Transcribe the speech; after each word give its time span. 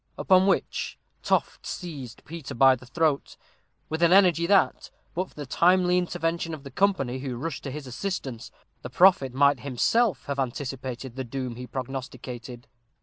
Upon 0.17 0.47
which, 0.47 0.97
Toft 1.21 1.63
seized 1.67 2.25
Peter 2.25 2.55
by 2.55 2.75
the 2.75 2.87
throat 2.87 3.37
with 3.87 4.01
an 4.01 4.11
energy 4.11 4.47
that, 4.47 4.89
but 5.13 5.29
for 5.29 5.35
the 5.35 5.45
timely 5.45 5.99
intervention 5.99 6.55
of 6.55 6.63
the 6.63 6.71
company, 6.71 7.19
who 7.19 7.35
rushed 7.35 7.61
to 7.65 7.71
his 7.71 7.85
assistance, 7.85 8.49
the 8.81 8.89
prophet 8.89 9.31
might 9.31 9.59
himself 9.59 10.25
have 10.25 10.39
anticipated 10.39 11.15
the 11.17 11.23
doom 11.23 11.55
he 11.55 11.67
prognosticated. 11.67 12.65